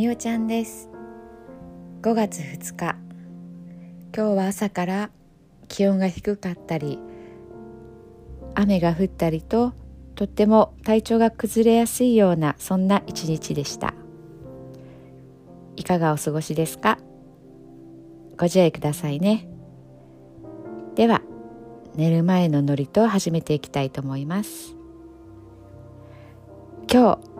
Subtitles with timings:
[0.00, 0.88] みおちゃんです。
[2.00, 2.96] 5月2日。
[4.16, 5.10] 今日は朝から
[5.68, 6.98] 気温が低かったり
[8.54, 9.74] 雨が降ったりと
[10.14, 13.92] とっても体調が崩れやすいようなそんな一日でした。
[15.76, 16.96] いかがお過ごしですか？
[18.38, 19.46] ご自愛くださいね。
[20.94, 21.20] では
[21.94, 24.74] 寝る前のノリと始めていきたいと思います。
[26.90, 27.39] 今日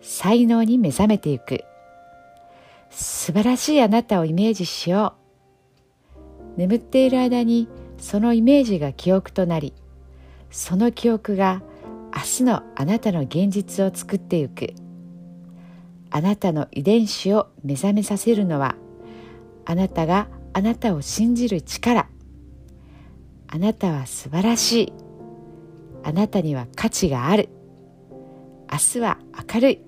[0.00, 1.64] 才能に目覚めていく。
[2.90, 5.14] 素晴らしいあなたをイメージしよ
[6.56, 6.58] う。
[6.58, 9.74] 眠っている間にそのイメージが記憶となり
[10.50, 11.62] その記憶が
[12.14, 14.74] 明日のあなたの現実を作っていく。
[16.10, 18.76] あなたの遺伝子を目覚めさせるのは
[19.66, 22.08] あなたがあなたを信じる力。
[23.46, 24.92] あなたは素晴らしい。
[26.02, 27.50] あなたには価値がある。
[28.70, 29.18] 明日は
[29.54, 29.87] 明るい。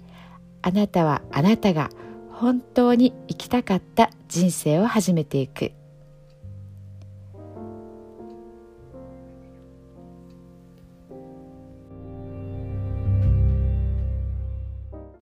[0.61, 1.89] あなたはあなたが
[2.31, 5.73] 本当に生きたかった人生を始めていく。